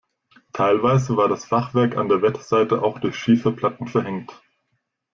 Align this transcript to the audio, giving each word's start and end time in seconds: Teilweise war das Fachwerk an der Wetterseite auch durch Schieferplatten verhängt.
Teilweise 0.51 1.15
war 1.15 1.27
das 1.27 1.45
Fachwerk 1.45 1.95
an 1.95 2.09
der 2.09 2.23
Wetterseite 2.23 2.81
auch 2.81 2.99
durch 2.99 3.15
Schieferplatten 3.19 3.85
verhängt. 3.85 4.31